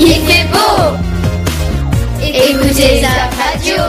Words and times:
Il 0.00 0.12
fait 0.12 0.48
beau 0.52 0.96
Écoutez 2.22 3.00
Zap 3.00 3.34
Radio 3.34 3.82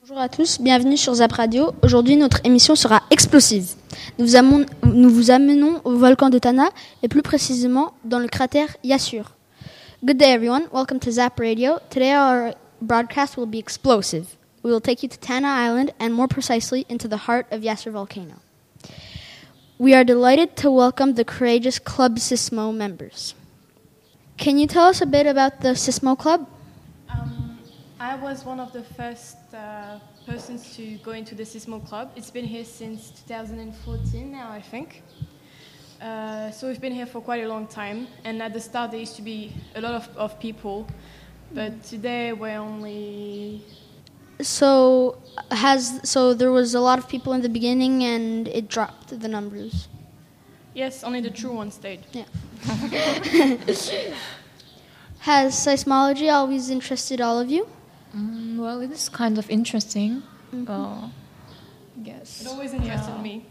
Bonjour 0.00 0.18
à 0.18 0.28
tous, 0.28 0.58
bienvenue 0.60 0.96
sur 0.96 1.14
Zap 1.14 1.32
Radio. 1.32 1.74
Aujourd'hui, 1.82 2.16
notre 2.16 2.40
émission 2.44 2.74
sera 2.74 3.02
explosive. 3.10 3.74
Nous, 4.18 5.10
vous 5.10 5.30
amenons 5.30 5.80
au 5.84 5.96
volcan 5.96 6.30
de 6.30 6.38
Tana 6.38 6.70
et 7.02 7.08
plus 7.08 7.20
précisément 7.20 7.92
dans 8.04 8.18
le 8.18 8.28
cratère 8.28 8.76
Yassur. 8.82 9.32
Good 10.02 10.16
day, 10.16 10.32
everyone. 10.32 10.62
Welcome 10.72 10.98
to 11.00 11.10
Zap 11.10 11.38
Radio. 11.38 11.74
Today, 11.90 12.14
our 12.14 12.54
broadcast 12.80 13.36
will 13.36 13.46
be 13.46 13.58
explosive. 13.58 14.26
We 14.62 14.70
will 14.70 14.80
take 14.80 15.02
you 15.02 15.10
to 15.10 15.18
Tana 15.18 15.48
Island 15.48 15.92
and, 16.00 16.10
more 16.10 16.28
precisely, 16.28 16.86
into 16.88 17.06
the 17.08 17.28
heart 17.28 17.46
of 17.52 17.60
Yassur 17.60 17.92
volcano. 17.92 18.40
We 19.78 19.94
are 19.94 20.04
delighted 20.04 20.56
to 20.56 20.70
welcome 20.70 21.14
the 21.14 21.24
courageous 21.24 21.78
Club 21.78 22.16
Sismo 22.16 22.74
members. 22.74 23.34
Can 24.36 24.58
you 24.58 24.66
tell 24.66 24.84
us 24.84 25.00
a 25.00 25.06
bit 25.06 25.26
about 25.26 25.60
the 25.60 25.70
Sismo 25.70 26.16
Club? 26.16 26.46
Um, 27.08 27.58
I 27.98 28.16
was 28.16 28.44
one 28.44 28.60
of 28.60 28.72
the 28.72 28.82
first 28.82 29.38
uh, 29.54 29.98
persons 30.26 30.76
to 30.76 30.96
go 30.98 31.12
into 31.12 31.34
the 31.34 31.42
Sismo 31.42 31.84
Club. 31.86 32.12
It's 32.16 32.30
been 32.30 32.44
here 32.44 32.64
since 32.64 33.10
2014 33.26 34.30
now, 34.30 34.50
I 34.50 34.60
think. 34.60 35.02
Uh, 36.00 36.50
so 36.50 36.68
we've 36.68 36.80
been 36.80 36.92
here 36.92 37.06
for 37.06 37.20
quite 37.22 37.44
a 37.44 37.48
long 37.48 37.66
time. 37.66 38.08
And 38.24 38.42
at 38.42 38.52
the 38.52 38.60
start, 38.60 38.90
there 38.90 39.00
used 39.00 39.16
to 39.16 39.22
be 39.22 39.52
a 39.74 39.80
lot 39.80 39.94
of, 39.94 40.08
of 40.16 40.38
people, 40.38 40.86
but 41.52 41.82
today 41.82 42.34
we're 42.34 42.58
only. 42.58 43.62
So 44.42 45.16
has 45.50 45.98
so 46.04 46.34
there 46.34 46.52
was 46.52 46.74
a 46.74 46.80
lot 46.80 46.98
of 46.98 47.08
people 47.08 47.32
in 47.32 47.40
the 47.40 47.48
beginning 47.48 48.04
and 48.04 48.46
it 48.48 48.68
dropped 48.68 49.18
the 49.18 49.28
numbers. 49.28 49.88
Yes, 50.74 51.02
only 51.02 51.22
the 51.22 51.30
true 51.30 51.52
ones 51.52 51.74
stayed. 51.74 52.04
Has 55.20 55.54
seismology 55.54 56.32
always 56.32 56.70
interested 56.70 57.20
all 57.20 57.40
of 57.40 57.50
you? 57.50 57.66
Mm, 58.16 58.58
well, 58.58 58.80
it 58.80 58.90
is 58.92 59.08
kind 59.08 59.38
of 59.38 59.50
interesting. 59.50 60.22
Well, 60.52 61.10
guess. 62.02 62.42
It 62.42 62.46
always 62.48 62.72
interested 62.72 63.20
me. 63.20 63.44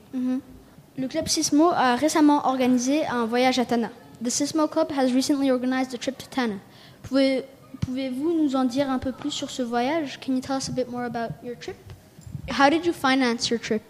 Le 0.98 1.08
club 1.10 1.28
Sismo 1.28 1.72
a 1.72 1.98
récemment 1.98 2.48
organisé 2.48 3.06
un 3.08 3.26
voyage 3.26 3.60
à 3.60 3.66
Tana. 3.66 3.90
The 4.22 4.30
Sismo 4.30 4.70
Club 4.70 4.92
has 4.92 5.14
recently 5.14 5.52
organized 5.52 5.94
a 5.94 5.98
trip 5.98 6.18
to 6.20 6.28
Tana. 6.30 6.60
Pouvez, 7.04 7.44
pouvez-vous 7.82 8.34
nous 8.42 8.56
en 8.56 8.64
dire 8.64 8.90
un 8.90 8.98
peu 8.98 9.12
plus 9.12 9.32
sur 9.32 9.50
ce 9.50 9.62
voyage? 9.62 10.20
Can 10.22 10.36
you 10.36 10.42
tell 10.42 10.56
us 10.56 10.70
a 10.70 10.72
bit 10.72 10.90
more 10.90 11.04
about 11.04 11.32
your 11.44 11.56
trip? 11.56 11.76
How 12.50 12.70
did 12.70 12.86
you 12.86 12.94
finance 12.94 13.50
your 13.50 13.60
trip? 13.60 13.84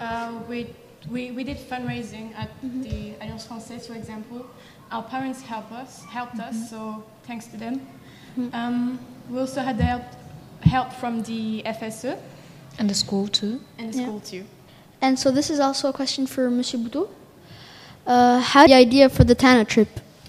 Uh, 0.00 0.30
we, 0.48 0.68
we, 1.10 1.30
we 1.32 1.44
did 1.44 1.58
fundraising 1.58 2.32
at 2.38 2.48
the 2.62 2.97
Alliance 3.58 3.86
Française, 3.86 3.86
for 3.86 3.94
example. 3.94 4.46
Our 4.90 5.02
parents 5.02 5.42
helped 5.42 5.72
us, 5.72 6.04
helped 6.04 6.38
us, 6.40 6.70
so 6.70 7.04
thanks 7.24 7.46
to 7.48 7.56
them. 7.56 7.86
Um, 8.52 8.98
we 9.30 9.38
also 9.40 9.60
had 9.60 9.76
the 9.78 9.84
help, 9.84 10.02
help 10.62 10.92
from 10.92 11.22
the 11.24 11.62
FSE 11.66 12.16
And 12.78 12.88
the 12.88 12.94
school 12.94 13.28
too. 13.28 13.60
and 13.78 13.92
the 13.92 13.98
Yeah. 13.98 14.04
school 14.06 14.20
too. 14.20 14.44
And 15.00 15.18
so 15.18 15.30
this 15.30 15.50
is 15.50 15.60
also 15.60 15.88
a 15.88 15.92
question 15.92 16.26
for 16.26 16.50
Monsieur 16.50 16.78
Bouteau. 16.80 17.08
Uh, 18.06 18.40
how 18.40 18.66
the 18.66 18.74
idea 18.74 19.08
for 19.08 19.24
the 19.24 19.34
Tana 19.34 19.64
trip? 19.64 19.88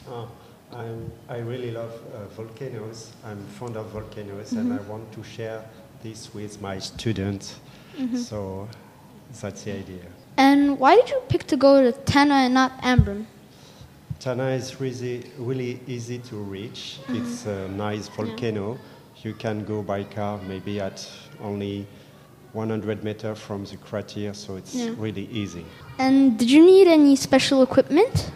Oh, 0.09 0.27
I'm, 0.73 1.11
I 1.29 1.37
really 1.37 1.71
love 1.71 1.93
uh, 2.13 2.25
volcanoes. 2.35 3.11
I'm 3.23 3.39
fond 3.59 3.77
of 3.77 3.85
volcanoes, 3.87 4.51
and 4.51 4.73
I 4.73 4.77
want 4.89 5.11
to 5.13 5.23
share 5.23 5.63
this 6.03 6.33
with 6.33 6.61
my 6.61 6.79
students. 6.79 7.55
So 8.15 8.67
that's 9.41 9.63
the 9.63 9.71
idea. 9.73 10.05
And 10.39 10.79
why 10.79 10.95
did 10.95 11.09
you 11.09 11.21
pick 11.27 11.45
to 11.47 11.57
go 11.57 11.81
to 11.83 11.91
Tana 11.91 12.33
and 12.45 12.53
not 12.53 12.71
Ambrim? 12.81 13.25
Tana 14.21 14.47
is 14.51 14.79
really, 14.79 15.29
really 15.37 15.81
easy 15.85 16.19
to 16.29 16.37
reach. 16.37 16.99
It's 17.09 17.45
a 17.45 17.67
nice 17.67 18.07
volcano. 18.07 18.77
You 19.21 19.33
can 19.33 19.65
go 19.65 19.81
by 19.81 20.05
car 20.05 20.39
maybe 20.47 20.79
at 20.79 21.05
only 21.41 21.85
100 22.53 23.03
meters 23.03 23.37
from 23.37 23.65
the 23.65 23.75
crater, 23.75 24.33
so 24.33 24.55
it's 24.55 24.73
Yeah. 24.73 24.91
really 24.97 25.27
easy. 25.29 25.65
And 25.97 26.37
did 26.39 26.49
you 26.49 26.65
need 26.65 26.87
any 26.87 27.17
special 27.17 27.61
equipment? 27.61 28.31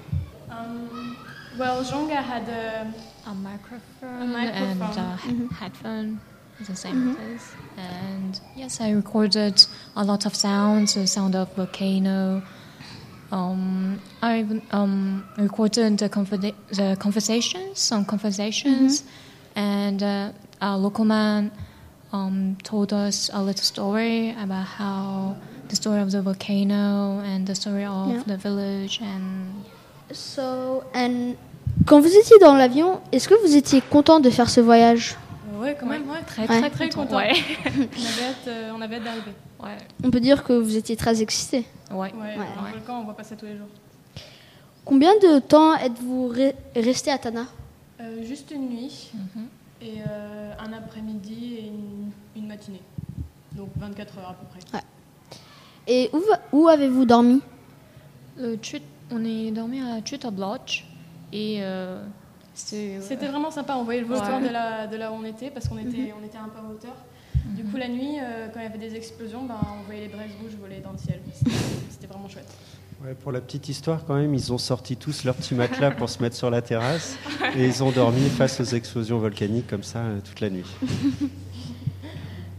Um, 0.50 1.16
well, 1.58 1.84
Jonga 1.85 2.22
had 2.22 2.50
a, 2.50 2.94
A 3.25 3.34
microphone, 3.34 4.22
A 4.24 4.25
microphone. 4.25 5.00
and 5.30 5.50
a 5.52 5.53
headphone. 5.53 6.20
The 6.59 6.75
same 6.75 7.16
place. 7.16 7.52
And 7.78 8.40
yes, 8.56 8.80
I 8.80 8.91
recorded 8.91 9.66
a 9.96 10.03
lot 10.03 10.25
of 10.25 10.36
sounds, 10.36 10.94
the 10.94 11.08
sound 11.08 11.36
of 11.36 11.53
volcano. 11.56 12.41
Um, 13.31 14.00
I 14.22 14.46
um, 14.72 15.25
recorded 15.38 15.97
the, 15.97 16.08
conversa- 16.09 16.53
the 16.72 16.96
conversations, 17.00 17.80
some 17.80 18.06
conversations, 18.06 19.03
and 19.56 20.02
uh, 20.03 20.31
our 20.62 20.78
local 20.78 21.03
man 21.06 21.52
um, 22.14 22.56
told 22.64 22.94
us 22.94 23.31
a 23.34 23.41
little 23.41 23.64
story 23.64 24.30
about 24.40 24.66
how 24.66 25.35
the 25.70 25.75
story 25.75 26.00
of 26.02 26.12
the 26.12 26.22
volcano 26.22 27.20
and 27.22 27.47
the 27.47 27.56
story 27.56 27.85
of 27.85 28.09
Yeah. 28.12 28.24
the 28.28 28.38
village 28.38 29.00
and 29.02 29.66
So, 30.12 30.84
and 30.94 31.35
quand 31.88 32.00
vous 32.02 32.16
étiez 32.16 32.38
dans 32.40 32.53
l'avion, 32.56 33.02
est-ce 33.12 33.28
que 33.28 33.34
vous 33.41 33.56
étiez 33.56 33.81
content 33.81 34.20
de 34.20 34.30
faire 34.30 34.50
ce 34.50 34.59
voyage? 34.62 35.16
Ouais, 35.63 35.78
quand 35.79 35.85
même, 35.88 36.09
ouais, 36.09 36.22
très 36.25 36.41
Ouais. 36.47 36.59
très 36.59 36.69
très 36.69 36.90
content. 36.90 37.03
content. 37.06 37.18
Ouais. 37.18 37.34
On 37.66 37.78
avait 37.78 38.24
hâte, 38.29 38.47
euh, 38.47 38.72
on 38.75 38.81
avait 38.81 38.96
hâte 38.97 39.03
d'arriver. 39.03 39.31
Ouais. 39.63 39.78
On 40.03 40.12
peut 40.12 40.19
dire 40.19 40.44
que 40.44 40.53
vous 40.53 40.75
étiez 40.78 40.96
très 40.96 41.22
excité. 41.22 41.66
Ouais. 41.91 42.12
Ouais, 42.13 42.38
Ouais. 42.38 42.46
un 42.59 42.72
volcan, 42.72 43.00
on 43.00 43.03
voit 43.06 43.16
pas 43.16 43.24
ça 43.24 43.35
tous 43.35 43.46
les 43.46 43.57
jours. 43.57 43.68
Combien 44.85 45.13
de 45.19 45.40
temps 45.40 45.75
êtes-vous 45.75 46.34
re- 46.34 46.53
resté 46.75 47.09
à 47.12 47.18
Tana? 47.18 47.46
Euh, 48.02 48.23
juste 48.25 48.52
une 48.52 48.69
nuit 48.69 49.12
Mhm. 49.13 49.46
et 49.81 49.94
euh, 50.09 50.52
un 50.59 50.73
après-midi 50.73 51.56
et 51.59 51.68
une, 51.68 52.12
une 52.35 52.47
matinée. 52.47 52.81
Donc 53.53 53.69
24 53.78 54.18
heures 54.19 54.29
à 54.31 54.34
peu 54.34 54.46
près. 54.69 54.81
Et 55.88 56.09
où, 56.13 56.22
où 56.52 56.68
avez-vous 56.68 57.06
dormi? 57.06 57.41
On 59.12 59.23
est 59.25 59.52
dormi 59.52 59.79
à 59.81 60.03
Chutab 60.03 60.40
Lodge 60.40 60.85
et 61.31 61.59
C'était 62.56 63.28
vraiment 63.28 63.52
sympa, 63.52 63.75
on 63.78 63.84
voyait 63.84 64.02
le 64.02 64.08
volcan 64.08 64.40
Ouais. 64.41 64.47
de, 64.47 64.53
là, 64.53 64.88
de 64.88 64.96
là 64.96 65.12
où 65.12 65.16
on 65.16 65.25
était 65.25 65.50
parce 65.50 65.68
qu'on 65.68 65.78
était, 65.78 66.14
on 66.19 66.24
était 66.25 66.38
un 66.38 66.50
peu 66.50 66.59
en 66.66 66.72
hauteur. 66.72 66.96
Du 67.46 67.64
coup, 67.64 67.78
la 67.78 67.88
nuit, 67.90 68.18
euh, 68.22 68.47
quand 68.53 68.59
il 68.59 68.64
y 68.64 68.66
avait 68.68 68.78
des 68.78 68.96
explosions, 68.96 69.44
ben, 69.44 69.56
on 69.80 69.84
voyait 69.86 70.02
les 70.02 70.08
braises 70.08 70.31
rouges 70.41 70.53
voler 70.62 70.80
dans 70.80 70.91
le 70.91 70.97
ciel. 70.97 71.19
C'était 71.90 72.08
vraiment 72.08 72.30
chouette. 72.30 72.47
Ouais, 73.03 73.16
pour 73.16 73.31
la 73.34 73.41
petite 73.41 73.68
histoire, 73.68 74.06
quand 74.06 74.14
même, 74.16 74.34
ils 74.34 74.53
ont 74.53 74.58
sorti 74.58 74.96
tous 74.96 75.25
leur 75.25 75.36
petit 75.36 75.56
matelas 75.56 75.91
pour 75.91 76.09
se 76.09 76.22
mettre 76.22 76.38
sur 76.38 76.50
la 76.50 76.62
terrasse 76.62 77.18
et 77.58 77.66
ils 77.66 77.84
ont 77.84 77.91
dormi 77.91 78.30
face 78.30 78.62
aux 78.62 78.64
explosions 78.75 79.18
volcaniques 79.18 79.68
comme 79.68 79.84
ça 79.84 80.00
euh, 80.00 80.20
toute 80.24 80.40
la 80.40 80.50
nuit. 80.50 80.66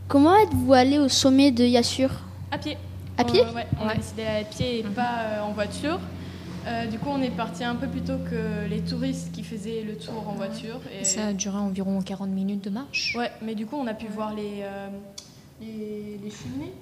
Comment 0.08 0.36
êtes-vous 0.36 0.72
allé 0.74 0.98
au 0.98 1.08
sommet 1.08 1.50
de 1.50 1.64
Yassur? 1.64 2.10
À 2.50 2.58
pied. 2.58 2.76
À 3.16 3.24
pied? 3.24 3.42
On- 3.50 3.54
ouais, 3.54 3.66
on 3.82 3.88
a 3.88 3.94
décidé 3.94 4.22
d'aller 4.24 4.40
à 4.42 4.44
pied 4.44 4.78
et 4.80 4.82
pas 4.82 5.18
euh, 5.20 5.40
en 5.42 5.52
voiture. 5.52 5.98
Euh, 6.66 6.86
du 6.86 6.98
coup, 6.98 7.08
on 7.10 7.20
est 7.20 7.30
parti 7.30 7.62
un 7.62 7.74
peu 7.74 7.86
plus 7.88 8.00
tôt 8.00 8.16
que 8.30 8.66
les 8.68 8.80
touristes 8.80 9.32
qui 9.32 9.42
faisaient 9.42 9.82
le 9.82 9.96
tour 9.96 10.26
en 10.28 10.32
voiture. 10.32 10.80
Et... 10.98 11.04
ça 11.04 11.26
a 11.28 11.32
duré 11.32 11.58
environ 11.58 12.00
40 12.00 12.30
minutes 12.30 12.64
de 12.64 12.70
marche. 12.70 13.14
Ouais, 13.18 13.30
mais 13.42 13.54
du 13.54 13.66
coup, 13.66 13.76
on 13.76 13.86
a 13.86 13.94
pu 13.94 14.06
voir 14.06 14.34
les, 14.34 14.60
euh, 14.62 14.88
les, 15.60 16.18
les 16.22 16.30
cheminées. 16.30 16.72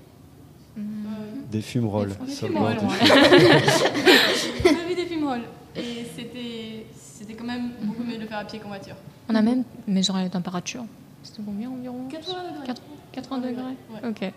Mhm. 0.76 0.84
Euh, 1.06 1.10
Des 1.50 1.62
fumerolles. 1.62 2.14
Des 2.26 2.32
fumerolles, 2.32 2.78
on 2.82 2.88
a 2.88 4.88
vu 4.88 4.94
des 4.94 5.06
fumerolles. 5.06 5.42
Et 5.76 6.06
c'était 6.16 6.86
c'était 6.96 7.34
quand 7.34 7.44
même 7.44 7.70
beaucoup 7.82 8.02
mieux 8.02 8.16
de 8.16 8.22
le 8.22 8.26
faire 8.26 8.38
à 8.38 8.44
pied 8.44 8.58
qu'en 8.58 8.68
voiture. 8.68 8.96
On 9.28 9.34
a 9.34 9.42
même 9.42 9.64
mesuré 9.86 10.22
la 10.22 10.30
température. 10.30 10.84
C'était 11.22 11.42
combien 11.44 11.70
environ 11.70 12.08
80 12.08 12.42
degrés. 12.52 12.66
80 12.66 12.82
80 13.12 13.38
degrés 13.38 13.62
Ouais. 13.90 14.08
Ok. 14.08 14.32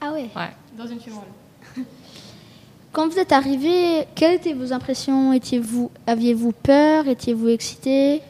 Ah 0.00 0.12
ouais. 0.12 0.30
Ouais. 0.34 0.50
Dans 0.76 0.86
une 0.86 1.00
fumerole. 1.00 1.24
Quand 2.92 3.08
vous 3.08 3.18
êtes 3.18 3.32
arrivé, 3.32 4.06
quelles 4.14 4.34
étaient 4.36 4.52
vos 4.52 4.72
impressions? 4.72 5.32
Étiez-vous, 5.32 5.90
aviez-vous 6.06 6.52
peur? 6.52 7.06
Étiez-vous 7.06 7.48
excité? 7.48 8.20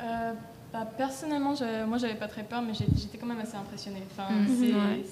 Euh, 0.00 0.32
bah, 0.72 0.86
personnellement, 0.96 1.54
je- 1.54 1.84
moi 1.86 1.98
j'avais 1.98 2.14
pas 2.16 2.26
très 2.26 2.42
peur, 2.42 2.62
mais 2.62 2.72
j'étais 2.74 3.16
quand 3.18 3.26
même 3.26 3.38
assez 3.40 3.56
impressionnée. 3.56 4.02
Enfin, 4.10 4.32
Mhm. 4.32 4.46
c'est- 4.58 4.72
Ouais. 4.74 5.04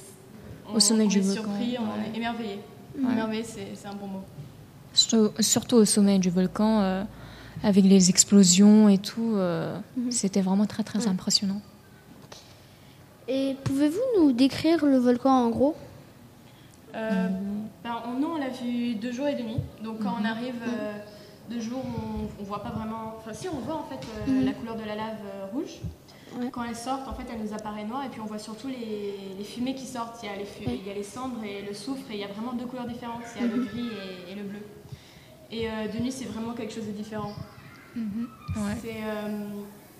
on, 0.68 0.74
Au 0.76 0.80
sommet 0.80 1.04
on 1.04 1.08
du 1.08 1.18
est 1.18 1.22
volcan, 1.22 1.42
surpris, 1.42 1.76
on 1.78 1.82
ouais. 1.84 2.08
est 2.12 2.16
émerveillé. 2.16 2.58
Ouais. 2.98 3.12
Émerveillé, 3.12 3.44
c'est 3.44 3.86
un 3.88 3.94
bon 3.94 4.06
mot. 4.08 4.22
Surtout, 4.92 5.30
surtout 5.40 5.76
au 5.76 5.84
sommet 5.84 6.18
du 6.18 6.30
volcan, 6.30 6.80
euh, 6.80 7.04
avec 7.62 7.84
les 7.84 8.10
explosions 8.10 8.88
et 8.88 8.98
tout, 8.98 9.34
euh, 9.36 9.78
c'était 10.10 10.40
vraiment 10.40 10.66
très 10.66 10.82
très 10.82 11.00
Ouais. 11.00 11.08
impressionnant. 11.08 11.60
Et 13.28 13.56
pouvez-vous 13.64 14.00
nous 14.18 14.32
décrire 14.32 14.84
le 14.84 14.96
volcan 14.98 15.30
en 15.30 15.50
gros? 15.50 15.76
Euh, 16.94 17.28
ben, 17.86 18.02
on- 18.06 18.18
nous, 18.18 18.28
on 18.28 18.36
l'a 18.36 18.48
vu 18.48 18.94
deux 18.96 19.12
jours 19.12 19.28
et 19.28 19.34
demi. 19.36 19.58
Donc, 19.82 20.00
quand 20.02 20.14
on 20.20 20.24
arrive 20.24 20.60
euh, 20.66 20.92
deux 21.48 21.60
jours, 21.60 21.82
on, 21.86 22.42
on 22.42 22.44
voit 22.44 22.62
pas 22.62 22.70
vraiment. 22.70 23.14
Enfin, 23.18 23.32
si, 23.32 23.48
on 23.48 23.58
voit 23.60 23.76
en 23.76 23.84
fait 23.84 24.04
euh, 24.28 24.44
la 24.44 24.52
couleur 24.52 24.74
de 24.76 24.82
la 24.84 24.96
lave 24.96 25.18
euh, 25.24 25.46
rouge. 25.52 25.74
Ouais. 26.38 26.50
Quand 26.50 26.64
elles 26.64 26.74
sortent, 26.76 27.06
en 27.08 27.14
fait, 27.14 27.22
elle 27.32 27.40
nous 27.40 27.54
apparaît 27.54 27.84
noire. 27.84 28.04
Et 28.04 28.08
puis, 28.08 28.20
on 28.20 28.26
voit 28.26 28.38
surtout 28.40 28.66
les, 28.68 29.14
les 29.38 29.44
fumées 29.44 29.74
qui 29.76 29.86
sortent. 29.86 30.18
Il 30.24 30.26
y, 30.26 30.32
a 30.32 30.36
les 30.36 30.44
fu- 30.44 30.66
Ouais. 30.66 30.78
il 30.82 30.86
y 30.86 30.90
a 30.90 30.94
les 30.94 31.04
cendres 31.04 31.42
et 31.44 31.62
le 31.62 31.72
soufre. 31.74 32.10
Et 32.10 32.14
il 32.14 32.20
y 32.20 32.24
a 32.24 32.28
vraiment 32.28 32.52
deux 32.54 32.66
couleurs 32.66 32.86
différentes. 32.88 33.22
Il 33.36 33.42
y 33.42 33.44
a 33.44 33.56
le 33.56 33.62
gris 33.64 33.88
et, 34.28 34.32
et 34.32 34.34
le 34.34 34.42
bleu. 34.42 34.58
Et 35.52 35.68
de 35.96 36.02
nuit, 36.02 36.10
c'est 36.10 36.24
vraiment 36.24 36.52
quelque 36.54 36.72
chose 36.74 36.86
de 36.86 36.92
différent. 36.92 37.32
Ouais. 37.96 38.76
C'est, 38.82 38.96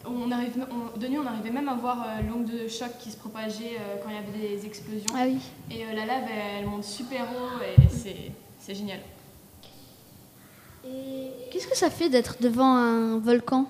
on 0.08 0.30
arrive, 0.30 0.66
on- 0.70 0.98
de 0.98 1.06
nuit, 1.08 1.18
on 1.18 1.26
arrivait 1.26 1.50
même 1.50 1.68
à 1.68 1.74
voir 1.74 2.02
euh, 2.06 2.22
l'onde 2.28 2.46
de 2.46 2.68
choc 2.68 2.90
qui 2.98 3.10
se 3.10 3.16
propageait 3.16 3.76
euh, 3.80 3.96
quand 4.02 4.10
il 4.10 4.14
y 4.14 4.18
avait 4.18 4.56
des 4.56 4.66
explosions. 4.66 5.14
Ah 5.14 5.24
oui. 5.26 5.38
Et 5.70 5.84
euh, 5.84 5.92
la 5.94 6.06
lave, 6.06 6.24
elle, 6.30 6.60
elle 6.62 6.66
monte 6.66 6.84
super 6.84 7.22
haut 7.24 7.60
et 7.62 7.88
c'est, 7.90 8.30
c'est 8.60 8.74
génial. 8.74 9.00
Et 10.84 11.30
qu'est-ce 11.50 11.66
que 11.66 11.76
ça 11.76 11.90
fait 11.90 12.08
d'être 12.08 12.36
devant 12.40 12.74
un 12.76 13.18
volcan? 13.18 13.66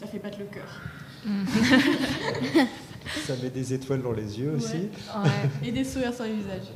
Ça 0.00 0.06
fait 0.06 0.18
battre 0.18 0.38
le 0.38 0.44
cœur. 0.46 0.80
Ça 3.26 3.34
met 3.42 3.50
des 3.50 3.72
étoiles 3.74 4.02
dans 4.02 4.12
les 4.12 4.38
yeux 4.40 4.52
aussi. 4.56 4.76
Ouais. 4.76 5.68
Et 5.68 5.72
des 5.72 5.84
sourires 5.84 6.14
sur 6.14 6.24
les 6.24 6.32
visages. 6.34 6.68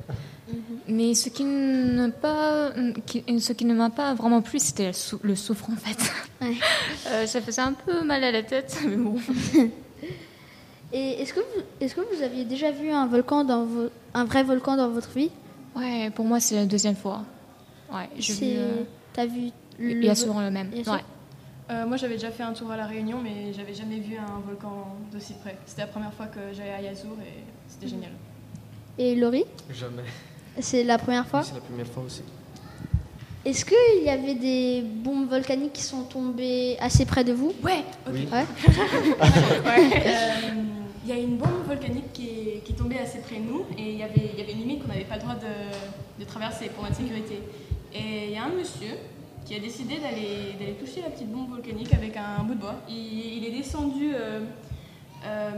Mais 0.88 1.14
ce 1.14 1.28
qui 1.28 1.44
ne 1.44 2.08
pas, 2.08 2.70
qui- 3.06 3.22
ce 3.40 3.52
qui 3.52 3.64
ne 3.64 3.74
m'a 3.74 3.90
pas 3.90 4.14
vraiment 4.14 4.42
plu, 4.42 4.58
c'était 4.58 4.88
le, 4.88 4.92
sou- 4.92 5.20
le 5.22 5.36
soufre 5.36 5.70
en 5.70 5.76
fait. 5.76 5.98
Ouais. 6.44 6.54
Euh, 7.08 7.26
ça 7.26 7.40
faisait 7.40 7.62
un 7.62 7.72
peu 7.72 8.02
mal 8.04 8.22
à 8.24 8.30
la 8.30 8.42
tête, 8.42 8.78
mais 8.86 8.96
bon. 8.96 9.16
Et 10.92 11.22
est-ce 11.22 11.32
que 11.32 11.40
vous, 11.40 11.62
est-ce 11.80 11.94
que 11.94 12.00
vous 12.00 12.22
aviez 12.22 12.44
déjà 12.44 12.70
vu 12.72 12.90
un 12.90 13.06
volcan 13.06 13.44
dans 13.44 13.64
vo- 13.64 13.90
un 14.14 14.24
vrai 14.24 14.42
volcan 14.42 14.76
dans 14.76 14.88
votre 14.90 15.10
vie? 15.10 15.30
Ouais, 15.76 16.10
pour 16.14 16.24
moi 16.24 16.40
c'est 16.40 16.56
la 16.56 16.66
deuxième 16.66 16.96
fois. 16.96 17.22
Ouais, 17.92 18.08
j'ai 18.18 18.32
vu 18.34 18.46
euh, 18.56 18.82
t'as 19.12 19.26
vu 19.26 19.50
le, 19.78 20.02
Yasour 20.04 20.40
le 20.40 20.50
même. 20.50 20.70
Yasour 20.74 20.94
Ouais. 20.94 21.04
Euh, 21.70 21.86
moi, 21.86 21.96
j'avais 21.96 22.14
déjà 22.14 22.30
fait 22.30 22.42
un 22.42 22.52
tour 22.52 22.70
à 22.72 22.76
La 22.76 22.86
Réunion, 22.86 23.18
mais 23.22 23.52
j'avais 23.52 23.74
jamais 23.74 23.98
vu 24.00 24.16
un 24.16 24.40
volcan 24.44 24.86
d'aussi 25.12 25.34
près. 25.34 25.56
C'était 25.66 25.82
la 25.82 25.86
première 25.86 26.12
fois 26.12 26.26
que 26.26 26.40
j'allais 26.52 26.72
à 26.72 26.80
Yazour 26.82 27.16
et 27.20 27.44
c'était 27.68 27.86
génial. 27.86 28.10
Et 28.98 29.14
Laurie, 29.14 29.44
Jamais. 29.72 30.02
c'est 30.58 30.82
la 30.82 30.98
première 30.98 31.26
fois? 31.26 31.42
C'est 31.44 31.54
la 31.54 31.60
première 31.60 31.86
fois 31.86 32.02
aussi. 32.02 32.22
Est-ce 33.44 33.64
qu'il 33.64 34.04
y 34.04 34.10
avait 34.10 34.34
des 34.34 34.82
bombes 34.82 35.28
volcaniques 35.28 35.72
qui 35.74 35.82
sont 35.82 36.02
tombées 36.02 36.76
assez 36.80 37.06
près 37.06 37.22
de 37.24 37.32
vous? 37.32 37.54
Ouais, 37.62 37.84
ok. 38.06 38.12
Oui. 38.14 38.28
Ouais. 38.32 38.44
Euh, 39.66 40.50
Il 41.04 41.08
y 41.08 41.12
a 41.12 41.16
une 41.16 41.38
bombe 41.38 41.64
volcanique 41.66 42.12
qui 42.12 42.28
est, 42.28 42.62
qui 42.64 42.72
est 42.72 42.76
tombée 42.76 42.98
assez 42.98 43.18
près 43.20 43.36
de 43.36 43.42
nous 43.44 43.64
et 43.78 43.92
il 43.92 43.96
y 43.98 44.02
avait, 44.02 44.30
il 44.34 44.38
y 44.38 44.42
avait 44.42 44.52
une 44.52 44.58
limite 44.58 44.82
qu'on 44.82 44.88
n'avait 44.88 45.04
pas 45.04 45.14
le 45.16 45.22
droit 45.22 45.34
de, 45.36 46.20
de 46.22 46.24
traverser 46.28 46.66
pour 46.66 46.82
notre 46.84 46.96
sécurité. 46.96 47.40
Et 47.94 48.26
il 48.26 48.32
y 48.32 48.36
a 48.36 48.44
un 48.44 48.50
monsieur 48.50 48.94
qui 49.44 49.54
a 49.54 49.58
décidé 49.58 49.96
d'aller 49.98 50.54
d'aller 50.58 50.74
toucher 50.74 51.02
la 51.02 51.10
petite 51.10 51.30
bombe 51.30 51.50
volcanique 51.50 51.92
avec 51.92 52.16
un 52.16 52.42
bout 52.44 52.54
de 52.54 52.60
bois. 52.60 52.76
Il, 52.88 53.38
il 53.38 53.44
est 53.46 53.50
descendu, 53.56 54.12
euh, 54.14 54.40
euh, 55.26 55.50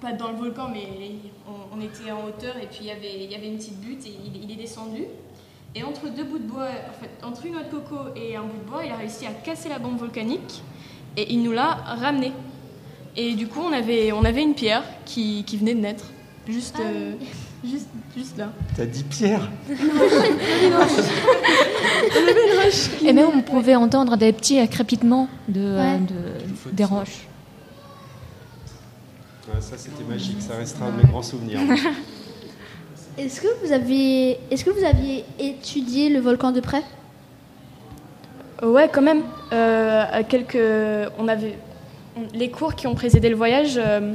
pas 0.00 0.12
dans 0.12 0.30
le 0.30 0.36
volcan, 0.36 0.68
mais 0.72 0.86
on, 1.46 1.78
on 1.78 1.80
était 1.80 2.10
en 2.10 2.24
hauteur 2.24 2.56
et 2.56 2.66
puis 2.66 2.78
il 2.82 2.86
y 2.86 2.90
avait, 2.90 3.24
il 3.24 3.30
y 3.30 3.34
avait 3.34 3.48
une 3.48 3.56
petite 3.58 3.80
butte 3.80 4.06
et 4.06 4.16
il, 4.24 4.44
il 4.44 4.50
est 4.52 4.56
descendu. 4.62 5.04
Et 5.74 5.82
entre 5.84 6.08
deux 6.10 6.24
bouts 6.24 6.38
de 6.38 6.44
bois, 6.46 6.66
en 6.66 7.00
fait, 7.00 7.10
entre 7.26 7.46
une 7.46 7.52
noix 7.54 7.62
de 7.62 7.70
coco 7.70 7.96
et 8.14 8.36
un 8.36 8.42
bout 8.42 8.58
de 8.58 8.70
bois, 8.70 8.84
il 8.84 8.92
a 8.92 8.96
réussi 8.96 9.24
à 9.26 9.30
casser 9.30 9.70
la 9.70 9.78
bombe 9.78 9.96
volcanique 9.98 10.62
et 11.16 11.32
il 11.32 11.42
nous 11.42 11.52
l'a 11.52 11.70
ramené. 11.98 12.32
Et 13.16 13.34
du 13.34 13.46
coup, 13.46 13.60
on 13.60 13.72
avait, 13.72 14.12
on 14.12 14.24
avait 14.24 14.42
une 14.42 14.54
pierre 14.54 14.82
qui, 15.06 15.44
qui 15.44 15.56
venait 15.56 15.74
de 15.74 15.80
naître, 15.80 16.04
juste, 16.48 16.78
euh, 16.80 17.14
juste, 17.64 17.88
juste 18.16 18.36
là. 18.38 18.50
T'as 18.76 18.86
dit 18.86 19.04
Pierre? 19.04 19.48
Et 23.04 23.12
même 23.12 23.26
on 23.34 23.40
pouvait 23.42 23.74
entendre 23.74 24.16
des 24.16 24.32
petits 24.32 24.66
crépitements 24.68 25.28
de, 25.48 25.60
euh, 25.60 25.78
Ouais. 25.94 25.98
de- 25.98 26.70
des 26.72 26.84
roches. 26.84 27.26
Ouais, 29.48 29.60
Ça, 29.60 29.76
c'était 29.76 30.04
magique. 30.04 30.40
Ça 30.40 30.54
restera 30.56 30.86
un 30.86 30.92
de 30.92 30.96
mes 30.98 31.08
grands 31.10 31.22
souvenirs. 31.22 31.58
Est-ce 33.18 33.42
que 33.42 33.48
vous 33.62 33.72
avez, 33.72 34.38
est-ce 34.50 34.64
que 34.64 34.70
vous 34.70 34.84
aviez 34.84 35.26
étudié 35.38 36.08
le 36.08 36.18
volcan 36.18 36.50
de 36.50 36.60
près? 36.60 36.82
Ouais, 38.62 38.88
quand 38.90 39.02
même. 39.02 39.20
Euh, 39.52 40.02
à 40.10 40.22
quelques, 40.22 40.56
on 41.18 41.28
avait 41.28 41.58
on- 42.16 42.20
les 42.34 42.50
cours 42.50 42.74
qui 42.74 42.86
ont 42.86 42.94
précédé 42.94 43.28
le 43.28 43.36
voyage. 43.36 43.74
Euh, 43.76 44.14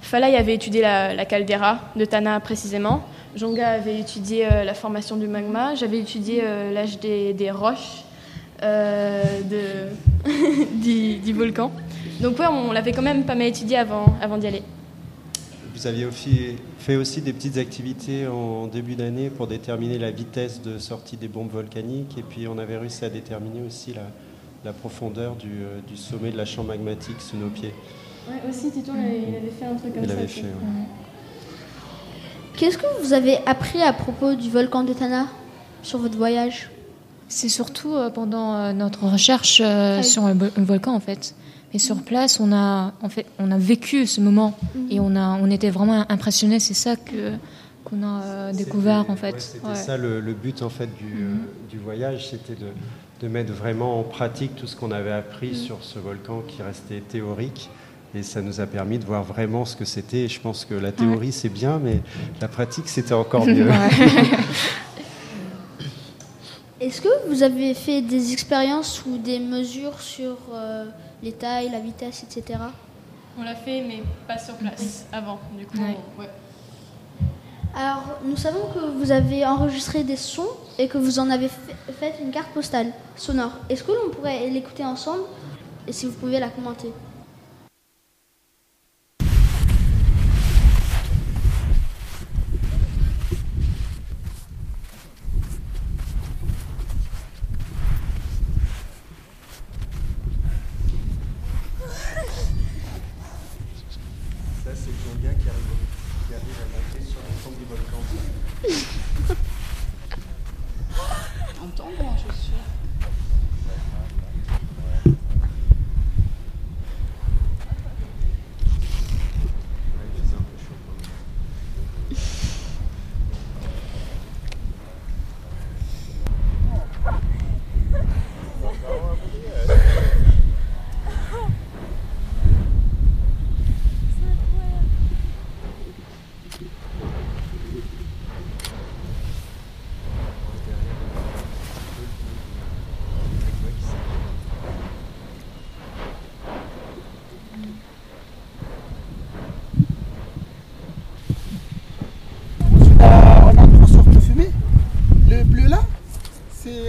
Falay 0.00 0.36
avait 0.36 0.54
étudié 0.54 0.82
la, 0.82 1.14
la 1.14 1.24
caldeira 1.24 1.80
de 1.96 2.04
Tana 2.04 2.38
précisément. 2.38 3.02
Jonga 3.36 3.68
avait 3.68 4.00
étudié 4.00 4.46
euh, 4.50 4.64
la 4.64 4.74
formation 4.74 5.16
du 5.16 5.28
magma. 5.28 5.74
J'avais 5.74 5.98
étudié 5.98 6.40
euh, 6.42 6.72
l'âge 6.72 6.98
des, 6.98 7.34
des 7.34 7.50
roches 7.50 8.02
euh, 8.62 9.22
de, 9.42 10.30
du, 10.82 11.18
du 11.18 11.32
volcan. 11.34 11.70
Donc 12.20 12.38
ouais, 12.38 12.46
on 12.46 12.72
l'avait 12.72 12.92
quand 12.92 13.02
même 13.02 13.24
pas 13.24 13.34
mal 13.34 13.48
étudié 13.48 13.76
avant, 13.76 14.06
avant 14.22 14.38
d'y 14.38 14.46
aller. 14.46 14.62
Vous 15.74 15.86
aviez 15.86 16.06
aussi- 16.06 16.56
fait 16.78 16.96
aussi 16.96 17.20
des 17.20 17.32
petites 17.34 17.58
activités 17.58 18.26
en 18.26 18.66
début 18.68 18.94
d'année 18.94 19.28
pour 19.28 19.46
déterminer 19.46 19.98
la 19.98 20.10
vitesse 20.10 20.62
de 20.62 20.78
sortie 20.78 21.16
des 21.18 21.28
bombes 21.28 21.50
volcaniques 21.50 22.16
et 22.16 22.22
puis 22.22 22.46
on 22.48 22.56
avait 22.56 22.78
réussi 22.78 23.04
à 23.04 23.10
déterminer 23.10 23.60
aussi 23.66 23.92
la, 23.92 24.02
la 24.64 24.72
profondeur 24.72 25.34
du, 25.36 25.50
du 25.86 25.96
sommet 25.96 26.30
de 26.30 26.36
la 26.38 26.44
chambre 26.46 26.68
magmatique 26.68 27.20
sous 27.20 27.36
nos 27.36 27.48
pieds. 27.48 27.74
Ouais, 28.28 28.36
aussi 28.48 28.70
Tito, 28.70 28.92
il 28.94 29.34
avait 29.36 29.50
fait 29.50 29.66
un 29.66 29.74
truc 29.74 29.92
comme 29.94 30.04
Il 30.04 30.08
ça. 30.10 30.16
avait 30.16 30.26
fait. 30.28 30.42
ouais. 30.42 30.86
Qu'est-ce 32.56 32.78
que 32.78 32.86
vous 33.02 33.12
avez 33.12 33.38
appris 33.46 33.82
à 33.82 33.92
propos 33.92 34.34
du 34.34 34.50
volcan 34.50 34.82
de 34.82 34.92
Tana 34.92 35.26
sur 35.82 35.98
votre 35.98 36.16
voyage? 36.16 36.70
C'est 37.28 37.48
surtout 37.48 37.94
euh, 37.94 38.08
pendant 38.08 38.54
euh, 38.54 38.72
notre 38.72 39.04
recherche 39.06 39.60
euh, 39.64 39.98
Oui. 39.98 40.04
sur 40.04 40.26
le, 40.26 40.32
vo- 40.34 40.46
le 40.56 40.64
volcan 40.64 40.94
en 40.94 41.00
fait. 41.00 41.34
Et 41.74 41.78
sur 41.78 42.02
place, 42.02 42.40
on 42.40 42.52
a 42.52 42.92
en 43.02 43.08
fait 43.08 43.26
on 43.38 43.50
a 43.50 43.58
vécu 43.58 44.06
ce 44.06 44.20
moment 44.20 44.56
et 44.88 45.00
on 45.00 45.16
a 45.16 45.36
on 45.42 45.50
était 45.50 45.70
vraiment 45.70 46.06
impressionnés. 46.08 46.60
C'est 46.60 46.74
ça 46.74 46.96
que 46.96 47.32
qu'on 47.84 48.02
a 48.02 48.52
découvert 48.52 49.00
C'était- 49.00 49.12
en 49.12 49.16
fait. 49.16 49.32
ouais, 49.32 49.40
C'était 49.40 49.66
Ouais. 49.66 49.74
ça 49.74 49.96
le, 49.96 50.20
le 50.20 50.32
but 50.32 50.62
en 50.62 50.70
fait 50.70 50.86
du, 50.96 51.24
euh, 51.24 51.34
du 51.68 51.78
voyage, 51.78 52.30
c'était 52.30 52.54
de, 52.58 52.68
de 53.20 53.28
mettre 53.28 53.52
vraiment 53.52 54.00
en 54.00 54.02
pratique 54.04 54.56
tout 54.56 54.66
ce 54.66 54.76
qu'on 54.76 54.90
avait 54.92 55.12
appris 55.12 55.54
sur 55.54 55.78
ce 55.82 55.98
volcan 55.98 56.42
qui 56.48 56.62
restait 56.62 57.00
théorique. 57.00 57.68
Et 58.16 58.22
ça 58.22 58.40
nous 58.40 58.60
a 58.62 58.66
permis 58.66 58.98
de 58.98 59.04
voir 59.04 59.22
vraiment 59.22 59.66
ce 59.66 59.76
que 59.76 59.84
c'était. 59.84 60.20
Et 60.24 60.28
je 60.28 60.40
pense 60.40 60.64
que 60.64 60.72
la 60.74 60.90
théorie 60.90 61.32
c'est 61.32 61.50
bien, 61.50 61.78
mais 61.78 62.00
la 62.40 62.48
pratique 62.48 62.88
c'était 62.88 63.12
encore 63.12 63.44
mieux. 63.46 63.68
Est-ce 66.80 67.00
que 67.02 67.28
vous 67.28 67.42
avez 67.42 67.74
fait 67.74 68.00
des 68.02 68.32
expériences 68.32 69.04
ou 69.06 69.18
des 69.18 69.38
mesures 69.38 70.00
sur 70.00 70.36
euh, 70.54 70.86
les 71.22 71.32
tailles, 71.32 71.68
la 71.70 71.80
vitesse, 71.80 72.22
etc. 72.22 72.58
On 73.38 73.42
l'a 73.42 73.54
fait, 73.54 73.82
mais 73.86 74.02
pas 74.26 74.38
sur 74.38 74.54
place 74.54 75.04
avant. 75.12 75.38
Du 75.58 75.66
coup, 75.66 75.76
Ouais. 75.78 75.96
on- 76.16 76.20
ouais. 76.22 76.28
Alors, 77.74 78.02
nous 78.24 78.36
savons 78.36 78.68
que 78.74 78.98
vous 78.98 79.10
avez 79.12 79.44
enregistré 79.44 80.02
des 80.04 80.16
sons 80.16 80.48
et 80.78 80.88
que 80.88 80.96
vous 80.96 81.18
en 81.18 81.28
avez 81.28 81.48
fait, 81.48 81.74
fait 81.98 82.14
une 82.22 82.30
carte 82.30 82.48
postale 82.54 82.92
sonore. 83.16 83.52
Est-ce 83.68 83.84
que 83.84 83.92
l'on 83.92 84.10
pourrait 84.10 84.48
l'écouter 84.48 84.84
ensemble? 84.84 85.24
Et 85.86 85.92
si 85.92 86.06
vous 86.06 86.12
pouvez 86.12 86.40
la 86.40 86.48
commenter 86.48 86.90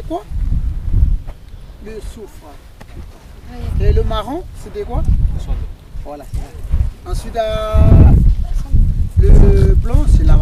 quoi 0.08 0.24
Le 1.86 2.00
soufre. 2.00 2.48
Et 3.80 3.94
le 3.94 4.04
marron, 4.04 4.44
c'est 4.62 4.74
des 4.74 4.84
quoi 4.84 5.04
Voilà. 6.04 6.26
Ensuite, 7.06 7.36
euh, 7.36 8.12
le 9.20 9.74
blanc, 9.76 10.06
c'est 10.08 10.24
la 10.24 10.38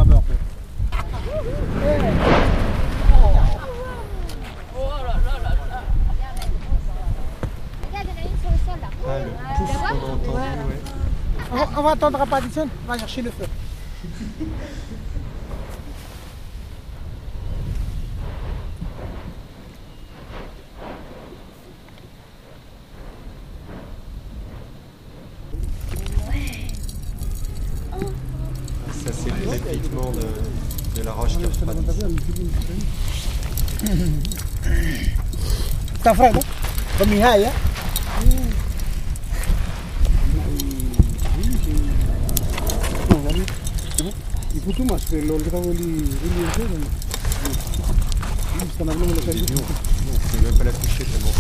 Ah, 11.58 11.68
on, 11.78 11.82
va 11.82 11.92
attendre 11.92 12.22
à 12.22 12.26
Paddington, 12.26 12.68
on 12.86 12.92
va 12.92 12.98
chercher 12.98 13.22
le 13.22 13.32
feu. 13.32 13.46
C'est 29.26 29.32
le 29.32 29.90
de, 30.12 31.00
de 31.00 31.06
la 31.06 31.12
roche 31.12 31.38
pero 45.12 45.38
kita 45.38 45.60
boleh 45.62 45.78
boleh 45.78 46.48
je 46.58 46.64
dan. 46.66 46.84
Sekarang 48.72 48.96
belum 48.98 49.10
boleh 49.12 49.22
C'est 49.22 49.36
kasi. 49.36 49.46
dur. 49.46 49.62
On 49.62 50.16
ne 50.16 50.18
peut 50.32 50.42
même 50.42 50.58
pas 50.58 50.64
la 50.64 50.72
toucher 50.72 51.06
tellement 51.06 51.34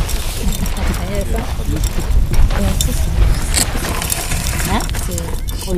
c'est 5.05 5.74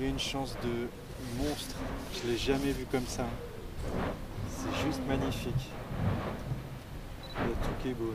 une 0.00 0.18
chance 0.18 0.56
de 0.62 1.42
monstre. 1.42 1.74
Je 2.14 2.30
l'ai 2.30 2.38
jamais 2.38 2.72
vu 2.72 2.86
comme 2.90 3.06
ça. 3.06 3.24
C'est 4.48 4.86
juste 4.86 5.00
magnifique. 5.06 5.70
Beau. 7.84 8.14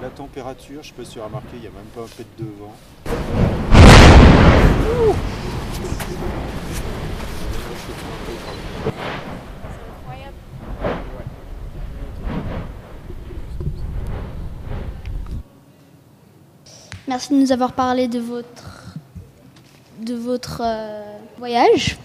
La 0.00 0.10
température, 0.10 0.82
je 0.82 0.92
peux 0.92 1.04
se 1.04 1.18
remarquer, 1.18 1.48
il 1.54 1.60
n'y 1.60 1.66
a 1.66 1.70
même 1.70 1.84
pas 1.94 2.02
un 2.02 2.06
pet 2.06 2.26
de 2.38 2.44
vent. 2.44 2.74
Merci 17.08 17.32
de 17.32 17.38
nous 17.40 17.52
avoir 17.52 17.72
parlé 17.72 18.06
de 18.06 18.20
votre, 18.20 18.67
de 20.00 20.14
votre 20.14 20.62
euh, 20.64 21.18
voyage. 21.38 21.96